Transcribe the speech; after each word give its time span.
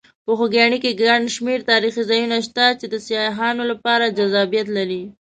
په 0.25 0.31
خوږیاڼي 0.37 0.77
کې 0.83 0.97
ګڼ 1.01 1.21
شمېر 1.35 1.59
تاریخي 1.71 2.03
ځایونه 2.09 2.37
شته 2.47 2.63
چې 2.79 2.85
د 2.89 2.95
سیاحانو 3.07 3.63
لپاره 3.71 4.13
جذابیت 4.17 4.67
لري. 4.77 5.01